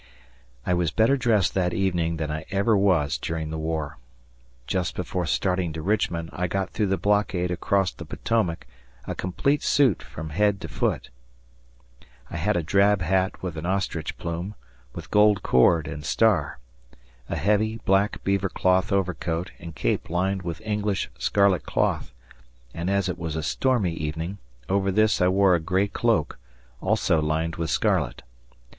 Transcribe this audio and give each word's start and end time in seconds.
I 0.65 0.73
was 0.73 0.89
better 0.89 1.15
dressed 1.15 1.53
that 1.53 1.75
evening 1.75 2.17
than 2.17 2.31
I 2.31 2.47
ever 2.49 2.75
was 2.75 3.19
during 3.19 3.51
the 3.51 3.59
war. 3.59 3.99
Just 4.65 4.95
before 4.95 5.27
starting 5.27 5.73
to 5.73 5.83
Richmond 5.83 6.31
I 6.33 6.47
got 6.47 6.71
through 6.71 6.87
the 6.87 6.97
blockade 6.97 7.51
across 7.51 7.91
the 7.91 8.03
Potomac 8.03 8.65
a 9.05 9.13
complete 9.13 9.61
suit 9.61 10.01
from 10.01 10.31
head 10.31 10.59
to 10.61 10.67
foot. 10.67 11.11
I 12.31 12.37
had 12.37 12.57
a 12.57 12.63
drab 12.63 13.03
hat 13.03 13.43
with 13.43 13.57
an 13.57 13.67
ostrich 13.67 14.17
plume, 14.17 14.55
with 14.95 15.11
gold 15.11 15.43
cord 15.43 15.87
and 15.87 16.03
star; 16.03 16.57
a 17.29 17.35
heavy, 17.35 17.77
black 17.85 18.23
beaver 18.23 18.49
cloth 18.49 18.91
overcoat 18.91 19.51
and 19.59 19.75
cape 19.75 20.09
lined 20.09 20.41
with 20.41 20.61
English 20.65 21.11
scarlet 21.19 21.63
cloth, 21.67 22.11
and, 22.73 22.89
as 22.89 23.07
it 23.07 23.19
was 23.19 23.35
a 23.35 23.43
stormy 23.43 23.93
evening, 23.93 24.39
over 24.67 24.89
this 24.89 25.21
I 25.21 25.27
wore 25.27 25.53
a 25.53 25.59
gray 25.59 25.87
cloak, 25.87 26.39
also 26.81 27.21
lined 27.21 27.57
with 27.57 27.69
scarlet. 27.69 28.23